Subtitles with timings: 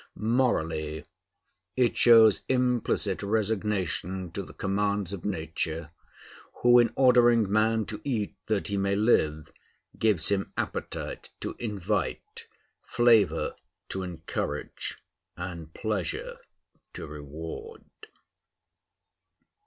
[0.15, 1.05] Morally,
[1.77, 5.91] it shows implicit resignation to the commands of Nature,
[6.63, 9.51] who, in ordering man to eat that he may live,
[9.99, 12.47] gives him appetite to invite,
[12.83, 13.55] flavor
[13.89, 14.97] to encourage,
[15.37, 16.39] and pleasure
[16.93, 17.83] to reward.